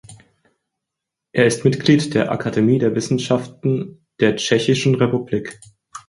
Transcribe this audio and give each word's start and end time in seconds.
Er 1.31 1.45
ist 1.45 1.63
Mitglied 1.63 2.15
der 2.15 2.31
„Akademie 2.31 2.79
der 2.79 2.95
Wissenschaften 2.95 4.03
der 4.19 4.35
Tschechischen 4.35 4.95
Republik“. 4.95 5.59